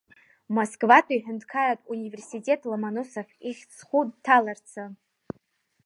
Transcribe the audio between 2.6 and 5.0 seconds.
Ломоносов ихьӡ зху дҭаларцы!